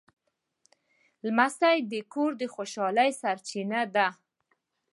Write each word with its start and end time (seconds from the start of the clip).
لمسی 1.25 1.77
د 1.91 1.93
کور 2.13 2.31
د 2.41 2.43
خوشحالۍ 2.53 3.09
سرچینه 3.21 3.79
ده. 3.95 4.07